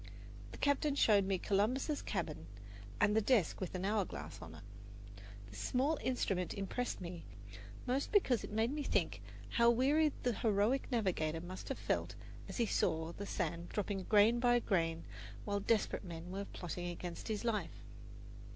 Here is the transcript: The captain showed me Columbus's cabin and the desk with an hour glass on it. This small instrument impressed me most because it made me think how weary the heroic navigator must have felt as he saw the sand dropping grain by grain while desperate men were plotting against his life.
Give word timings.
The 0.51 0.57
captain 0.57 0.95
showed 0.95 1.25
me 1.25 1.37
Columbus's 1.37 2.01
cabin 2.01 2.47
and 2.99 3.15
the 3.15 3.21
desk 3.21 3.61
with 3.61 3.75
an 3.75 3.85
hour 3.85 4.03
glass 4.03 4.41
on 4.41 4.55
it. 4.55 4.63
This 5.47 5.59
small 5.59 5.99
instrument 6.01 6.55
impressed 6.55 6.99
me 7.01 7.23
most 7.85 8.11
because 8.11 8.43
it 8.43 8.49
made 8.51 8.71
me 8.71 8.81
think 8.81 9.21
how 9.49 9.69
weary 9.69 10.11
the 10.23 10.33
heroic 10.33 10.91
navigator 10.91 11.39
must 11.41 11.69
have 11.69 11.77
felt 11.77 12.15
as 12.49 12.57
he 12.57 12.65
saw 12.65 13.11
the 13.11 13.27
sand 13.27 13.69
dropping 13.69 14.01
grain 14.05 14.39
by 14.39 14.57
grain 14.57 15.03
while 15.45 15.59
desperate 15.59 16.03
men 16.03 16.31
were 16.31 16.45
plotting 16.45 16.87
against 16.87 17.27
his 17.27 17.45
life. 17.45 17.83